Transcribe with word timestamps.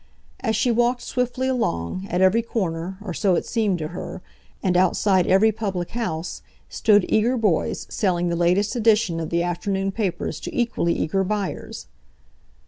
As 0.39 0.55
she 0.55 0.71
walked 0.71 1.03
swiftly 1.03 1.47
along, 1.47 2.07
at 2.09 2.21
every 2.21 2.41
corner, 2.41 2.97
or 3.03 3.13
so 3.13 3.35
it 3.35 3.45
seemed 3.45 3.77
to 3.77 3.89
her, 3.89 4.23
and 4.63 4.75
outside 4.75 5.27
every 5.27 5.51
public 5.51 5.91
house, 5.91 6.41
stood 6.69 7.05
eager 7.07 7.37
boys 7.37 7.85
selling 7.87 8.27
the 8.27 8.35
latest 8.35 8.75
edition 8.75 9.19
of 9.19 9.29
the 9.29 9.43
afternoon 9.43 9.91
papers 9.91 10.39
to 10.39 10.57
equally 10.59 10.93
eager 10.93 11.23
buyers. 11.23 11.85